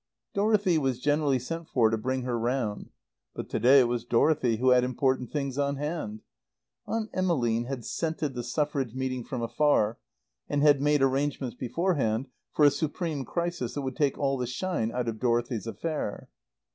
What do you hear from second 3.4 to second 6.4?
to day it was Dorothy who had important things on hand.